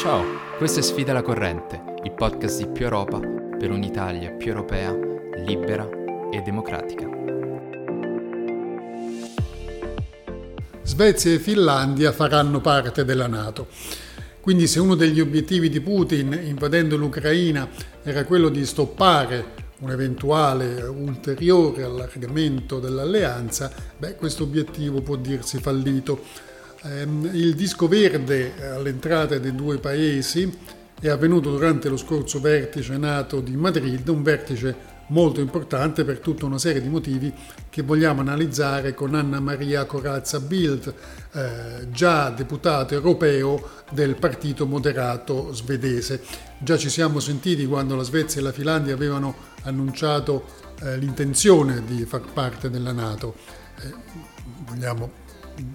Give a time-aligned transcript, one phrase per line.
[0.00, 0.24] Ciao,
[0.56, 4.96] questo è Sfida la Corrente, il podcast di Più Europa per un'Italia più europea,
[5.44, 5.86] libera
[6.32, 7.06] e democratica.
[10.80, 13.66] Svezia e Finlandia faranno parte della Nato.
[14.40, 17.68] Quindi se uno degli obiettivi di Putin invadendo l'Ucraina
[18.02, 26.48] era quello di stoppare un eventuale ulteriore allargamento dell'alleanza, beh, questo obiettivo può dirsi fallito.
[26.82, 30.50] Ehm, il disco verde all'entrata dei due paesi
[30.98, 36.46] è avvenuto durante lo scorso vertice NATO di Madrid, un vertice molto importante per tutta
[36.46, 37.32] una serie di motivi
[37.68, 40.94] che vogliamo analizzare con Anna Maria Corazza Bild,
[41.32, 46.22] eh, già deputato europeo del partito moderato svedese.
[46.58, 50.44] Già ci siamo sentiti quando la Svezia e la Finlandia avevano annunciato
[50.82, 53.34] eh, l'intenzione di far parte della Nato.
[53.82, 53.94] Eh,
[54.66, 55.19] vogliamo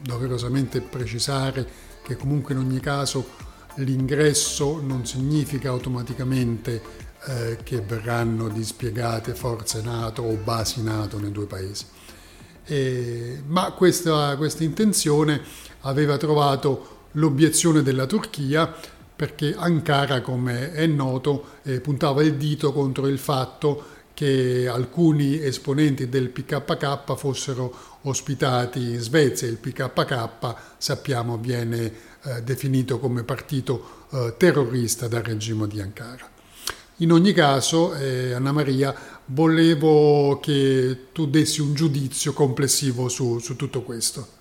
[0.00, 1.66] doverosamente precisare
[2.02, 6.82] che comunque in ogni caso l'ingresso non significa automaticamente
[7.26, 11.86] eh, che verranno dispiegate forze NATO o basi NATO nei due paesi.
[12.64, 15.40] E, ma questa, questa intenzione
[15.80, 18.74] aveva trovato l'obiezione della Turchia
[19.14, 26.08] perché Ankara, come è noto, eh, puntava il dito contro il fatto che alcuni esponenti
[26.08, 29.48] del PKK fossero ospitati in Svezia.
[29.48, 31.92] Il PKK, sappiamo, viene
[32.24, 36.28] eh, definito come partito eh, terrorista dal regime di Ankara.
[36.96, 38.94] In ogni caso, eh, Anna Maria,
[39.26, 44.40] volevo che tu dessi un giudizio complessivo su, su tutto questo.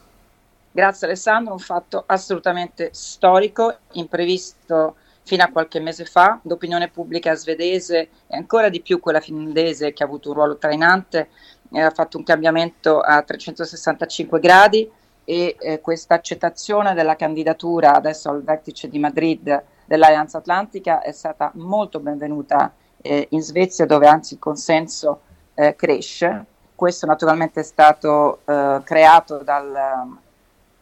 [0.71, 8.09] Grazie Alessandro, un fatto assolutamente storico, imprevisto fino a qualche mese fa, l'opinione pubblica svedese
[8.27, 11.29] e ancora di più quella finlandese che ha avuto un ruolo trainante,
[11.71, 14.89] eh, ha fatto un cambiamento a 365 gradi
[15.23, 21.51] e eh, questa accettazione della candidatura adesso al vertice di Madrid dell'Alleanza Atlantica è stata
[21.55, 25.21] molto benvenuta eh, in Svezia dove anzi il consenso
[25.53, 26.45] eh, cresce.
[26.75, 30.17] Questo naturalmente è stato eh, creato dal,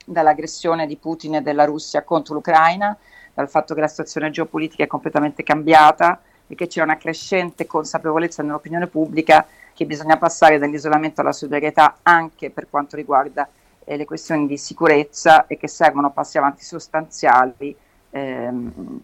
[0.06, 2.98] dall'aggressione di Putin e della Russia contro l'Ucraina,
[3.40, 8.44] dal fatto che la situazione geopolitica è completamente cambiata e che c'è una crescente consapevolezza
[8.44, 13.48] nell'opinione pubblica che bisogna passare dall'isolamento alla solidarietà anche per quanto riguarda
[13.86, 17.74] eh, le questioni di sicurezza e che servono passi avanti sostanziali
[18.10, 19.00] ehm,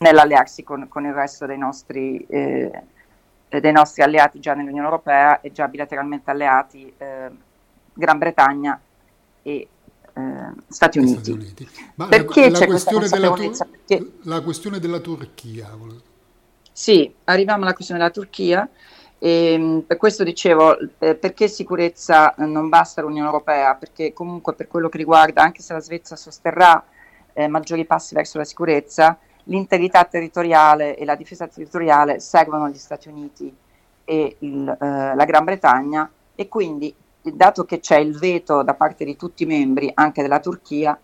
[0.00, 2.82] nell'allearsi con, con, il resto dei nostri, eh,
[3.48, 7.30] dei nostri, alleati già nell'Unione Europea e già bilateralmente alleati eh,
[7.94, 8.80] Gran Bretagna
[9.42, 9.68] e
[10.68, 11.14] Stati Uniti.
[11.14, 11.68] Stati Uniti.
[12.08, 14.12] Perché la, la, questione Tur- Perché...
[14.22, 15.70] la questione della Turchia.
[16.72, 18.68] Sì, arriviamo alla questione della Turchia.
[19.18, 23.74] E, ehm, per questo dicevo, eh, perché sicurezza non basta l'Unione Europea?
[23.74, 26.82] Perché comunque per quello che riguarda, anche se la Svezia sosterrà
[27.32, 33.08] eh, maggiori passi verso la sicurezza, l'integrità territoriale e la difesa territoriale servono gli Stati
[33.08, 33.54] Uniti
[34.04, 36.94] e il, eh, la Gran Bretagna e quindi,
[37.34, 40.98] dato che c'è il veto da parte di tutti i membri, anche della Turchia,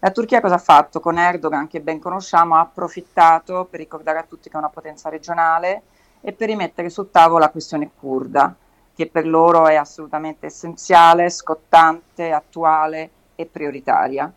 [0.00, 1.00] la Turchia cosa ha fatto?
[1.00, 5.08] Con Erdogan, che ben conosciamo, ha approfittato per ricordare a tutti che è una potenza
[5.08, 5.82] regionale
[6.20, 8.54] e per rimettere sul tavolo la questione kurda,
[8.94, 14.32] che per loro è assolutamente essenziale, scottante, attuale e prioritaria.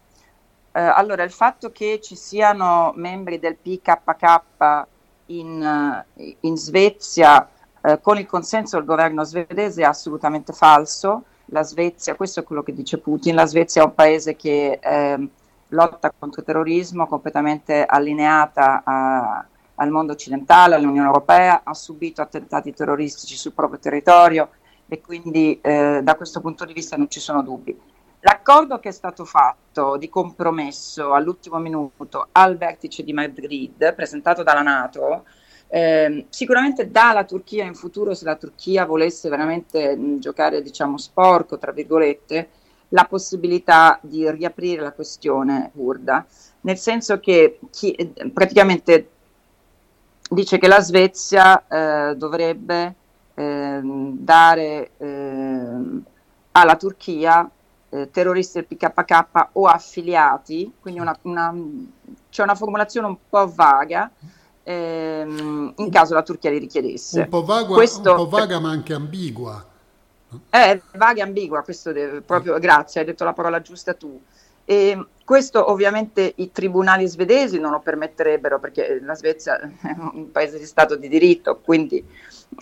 [0.72, 4.88] Eh, allora, il fatto che ci siano membri del PKK
[5.28, 7.48] in, eh, in Svezia
[7.84, 11.26] eh, con il consenso del governo svedese è assolutamente falso.
[11.54, 15.30] La Svezia, questo è quello che dice Putin, la Svezia è un paese che eh,
[15.68, 19.46] lotta contro il terrorismo, completamente allineata a,
[19.76, 24.50] al mondo occidentale, all'Unione Europea, ha subito attentati terroristici sul proprio territorio
[24.88, 27.78] e quindi eh, da questo punto di vista non ci sono dubbi.
[28.22, 34.62] L'accordo che è stato fatto di compromesso all'ultimo minuto al vertice di Madrid, presentato dalla
[34.62, 35.26] Nato,
[35.74, 40.98] eh, sicuramente dà alla Turchia in futuro, se la Turchia volesse veramente mh, giocare, diciamo,
[40.98, 42.50] sporco, tra virgolette,
[42.90, 46.26] la possibilità di riaprire la questione kurda,
[46.62, 47.96] nel senso che chi,
[48.34, 49.10] praticamente
[50.30, 52.96] dice che la Svezia eh, dovrebbe
[53.34, 56.04] eh, dare ehm,
[56.52, 57.50] alla Turchia
[57.92, 61.56] eh, terroristi del PKK o affiliati, quindi una, una,
[62.30, 64.12] c'è una formulazione un po' vaga
[64.64, 67.22] ehm, in caso la Turchia li richiedesse.
[67.22, 69.66] Un po', vaga, questo, un po vaga ma anche ambigua.
[70.50, 74.20] È vaga e ambigua, questo deve, proprio, grazie, hai detto la parola giusta tu.
[74.64, 80.58] E questo ovviamente i tribunali svedesi non lo permetterebbero perché la Svezia è un paese
[80.58, 82.06] di Stato di diritto, quindi,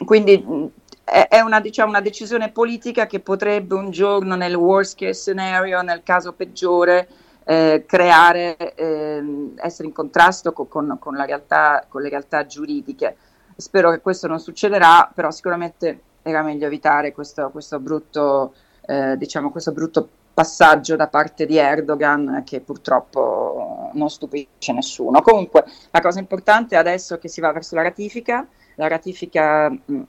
[0.06, 0.72] quindi
[1.04, 6.04] è una, diciamo, una, decisione politica che potrebbe un giorno, nel worst case scenario, nel
[6.04, 7.08] caso peggiore,
[7.50, 13.18] eh, creare, eh, essere in contrasto con, con, con, realtà, con, le realtà giuridiche.
[13.56, 18.54] Spero che questo non succederà, però sicuramente era meglio evitare questo, questo brutto,
[18.86, 25.20] eh, diciamo, questo brutto passaggio da parte di Erdogan che purtroppo non stupisce nessuno.
[25.22, 30.02] Comunque la cosa importante adesso è che si va verso la ratifica, la ratifica mh,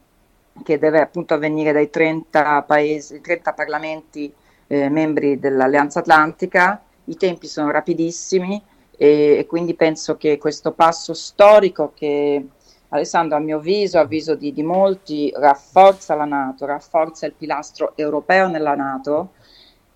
[0.63, 4.31] che deve appunto avvenire dai 30 paesi, 30 parlamenti
[4.67, 8.62] eh, membri dell'Alleanza Atlantica, i tempi sono rapidissimi
[8.97, 12.47] e, e, quindi penso che questo passo storico che
[12.89, 18.49] Alessandro a mio avviso, avviso di, di molti, rafforza la Nato, rafforza il pilastro europeo
[18.49, 19.31] nella Nato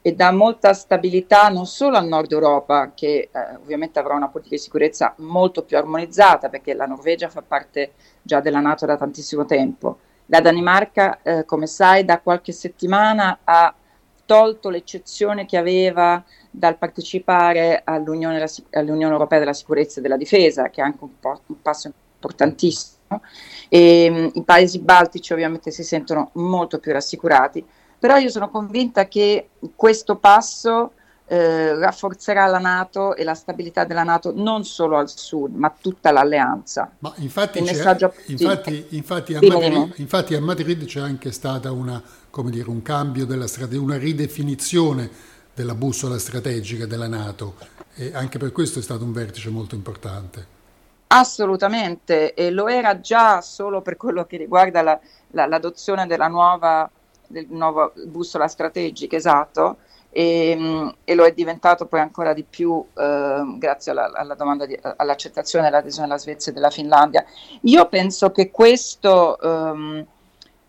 [0.00, 4.56] e dà molta stabilità non solo al nord Europa, che eh, ovviamente avrà una politica
[4.56, 9.44] di sicurezza molto più armonizzata, perché la Norvegia fa parte già della Nato da tantissimo
[9.46, 9.98] tempo.
[10.26, 13.74] La Danimarca, eh, come sai, da qualche settimana ha
[14.26, 16.22] tolto l'eccezione che aveva
[16.56, 21.10] dal partecipare all'Unione, all'Unione, Europea della Sicurezza e della Difesa, che è anche un,
[21.46, 23.20] un passo importantissimo.
[23.68, 27.64] E, um, I paesi baltici ovviamente si sentono molto più rassicurati,
[27.98, 30.92] però io sono convinta che questo passo
[31.26, 36.12] eh, rafforzerà la Nato e la stabilità della Nato non solo al sud, ma tutta
[36.12, 36.92] l'alleanza.
[36.98, 42.00] Ma infatti, infatti, infatti, a Madrid, infatti, a Madrid, c'è anche stata una,
[42.44, 47.54] dire, un cambio della strategia, una ridefinizione della bussola strategica della Nato
[47.94, 50.52] e anche per questo è stato un vertice molto importante.
[51.06, 54.98] Assolutamente, e lo era già solo per quello che riguarda la,
[55.30, 56.90] la, l'adozione della nuova,
[57.28, 59.76] del nuovo bussola strategica, esatto,
[60.10, 64.78] e, mm, e, lo è diventato poi ancora di più eh, grazie alla, alla di,
[64.96, 67.24] all'accettazione dell'adesione della Svezia e della Finlandia.
[67.62, 70.04] Io penso che questo ehm,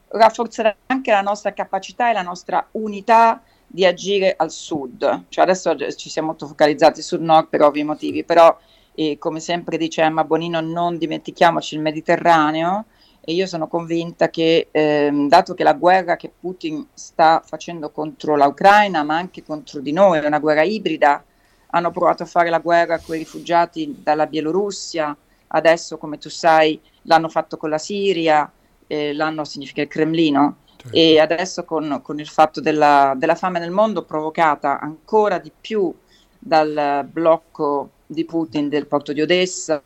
[0.09, 3.41] rafforzerà anche la nostra capacità e la nostra unità
[3.75, 5.25] di agire al sud.
[5.27, 8.57] Cioè adesso ci siamo molto focalizzati sul nord per ovvi motivi, però
[8.95, 12.85] eh, come sempre dice Emma Bonino non dimentichiamoci il Mediterraneo
[13.19, 18.37] e io sono convinta che, ehm, dato che la guerra che Putin sta facendo contro
[18.37, 21.23] l'Ucraina, ma anche contro di noi, è una guerra ibrida,
[21.71, 25.17] hanno provato a fare la guerra con i rifugiati dalla Bielorussia,
[25.47, 28.49] adesso come tu sai l'hanno fatto con la Siria,
[28.87, 30.97] eh, l'hanno significa il Cremlino, certo.
[30.97, 35.93] e adesso con, con il fatto della, della fame nel mondo provocata ancora di più
[36.37, 39.81] dal blocco di Putin del porto di Odessa,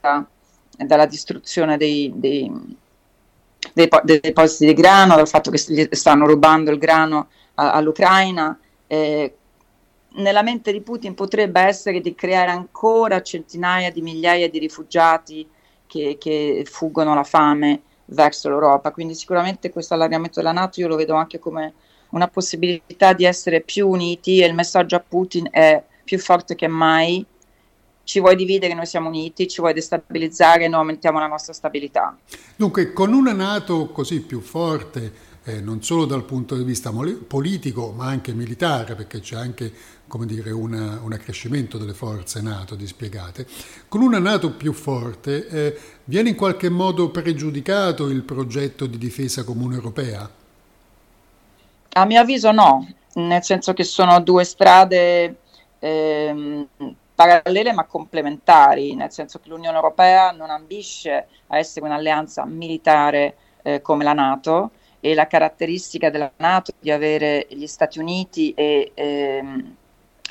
[0.78, 2.78] dalla distruzione dei, dei
[3.74, 8.58] dei, dei depositi di grano, dal fatto che stanno rubando il grano a, all'Ucraina.
[8.88, 9.34] Eh,
[10.12, 15.48] nella mente di Putin potrebbe essere di creare ancora centinaia di migliaia di rifugiati
[15.86, 18.92] che, che fuggono la fame verso l'Europa.
[18.92, 21.74] Quindi sicuramente questo allargamento della Nato io lo vedo anche come
[22.10, 26.68] una possibilità di essere più uniti e il messaggio a Putin è più forte che
[26.68, 27.26] mai
[28.04, 32.18] ci vuoi dividere, noi siamo uniti, ci vuoi destabilizzare, noi aumentiamo la nostra stabilità.
[32.56, 35.14] Dunque, con una Nato così più forte,
[35.44, 36.92] eh, non solo dal punto di vista
[37.28, 39.72] politico, ma anche militare, perché c'è anche
[40.26, 43.46] dire, una, un accrescimento delle forze NATO dispiegate,
[43.88, 49.44] con una Nato più forte eh, viene in qualche modo pregiudicato il progetto di difesa
[49.44, 50.30] comune europea?
[51.92, 55.36] A mio avviso no, nel senso che sono due strade
[55.80, 56.68] ehm,
[57.16, 63.82] parallele ma complementari, nel senso che l'Unione Europea non ambisce a essere un'alleanza militare eh,
[63.82, 69.76] come la Nato e la caratteristica della Nato di avere gli Stati Uniti e, ehm,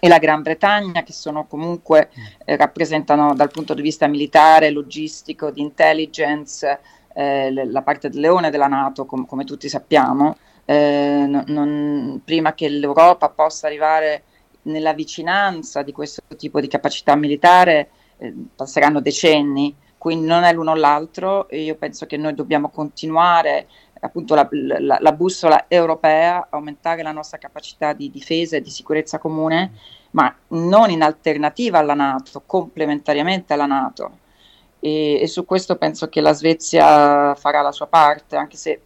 [0.01, 2.11] e la Gran Bretagna che sono comunque
[2.45, 6.81] eh, rappresentano dal punto di vista militare, logistico, di intelligence
[7.15, 10.37] eh, la parte del leone della Nato com- come tutti sappiamo.
[10.65, 14.25] Eh, non, non, prima che l'Europa possa arrivare
[14.63, 20.73] nella vicinanza di questo tipo di capacità militare eh, passeranno decenni, quindi non è l'uno
[20.73, 23.67] o l'altro io penso che noi dobbiamo continuare
[24.01, 29.19] appunto la, la, la bussola europea, aumentare la nostra capacità di difesa e di sicurezza
[29.19, 29.73] comune,
[30.13, 34.19] ma non in alternativa alla Nato, complementariamente alla Nato.
[34.81, 38.81] E, e su questo penso che la Svezia farà la sua parte, anche se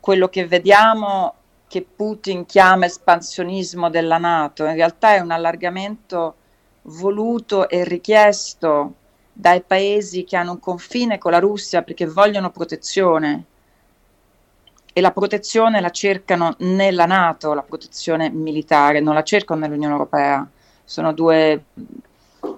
[0.00, 1.34] quello che vediamo
[1.66, 6.36] che Putin chiama espansionismo della Nato, in realtà è un allargamento
[6.82, 8.94] voluto e richiesto
[9.32, 13.44] dai paesi che hanno un confine con la Russia perché vogliono protezione
[14.96, 20.48] e la protezione la cercano nella Nato, la protezione militare, non la cercano nell'Unione Europea.
[20.84, 21.64] Sono due,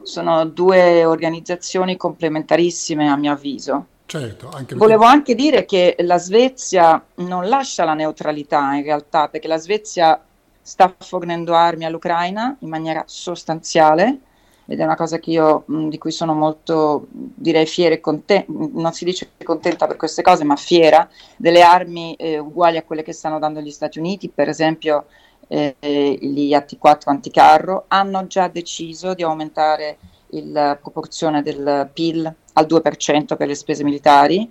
[0.03, 3.87] sono due organizzazioni complementarissime a mio avviso.
[4.05, 9.49] Certo, anche Volevo anche dire che la Svezia non lascia la neutralità in realtà, perché
[9.49, 10.23] la Svezia
[10.61, 14.19] sta fornendo armi all'Ucraina in maniera sostanziale
[14.67, 18.93] ed è una cosa io, mh, di cui sono molto, direi, fiera e contenta, non
[18.93, 23.13] si dice contenta per queste cose, ma fiera delle armi eh, uguali a quelle che
[23.13, 25.07] stanno dando gli Stati Uniti, per esempio
[25.49, 25.77] eh,
[26.21, 29.99] gli AT4 anticarro, hanno già deciso di aumentare
[30.31, 34.51] la proporzione del PIL al 2% per le spese militari.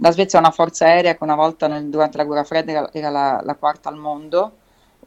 [0.00, 2.92] La Svezia ha una forza aerea che una volta nel, durante la guerra fredda era,
[2.92, 4.57] era la, la quarta al mondo,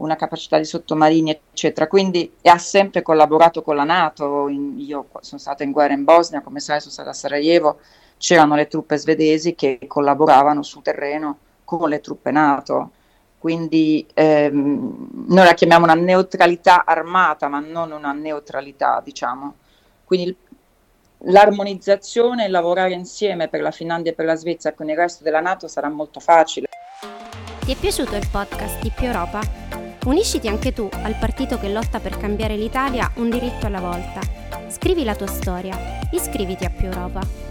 [0.01, 1.87] una capacità di sottomarini, eccetera.
[1.87, 4.47] Quindi ha sempre collaborato con la Nato.
[4.49, 7.79] In, io sono stata in guerra in Bosnia, come sai, sono stata a Sarajevo.
[8.17, 12.91] C'erano le truppe svedesi che collaboravano sul terreno con le truppe Nato.
[13.37, 19.55] Quindi ehm, noi la chiamiamo una neutralità armata, ma non una neutralità, diciamo.
[20.03, 20.35] Quindi
[21.25, 25.39] l'armonizzazione e lavorare insieme per la Finlandia e per la Svezia con il resto della
[25.39, 26.67] Nato sarà molto facile.
[27.63, 29.70] Ti è piaciuto il podcast di Più Europa?
[30.03, 34.19] Unisciti anche tu al partito che lotta per cambiare l'Italia un diritto alla volta.
[34.67, 35.77] Scrivi la tua storia,
[36.11, 37.50] iscriviti a Più Europa.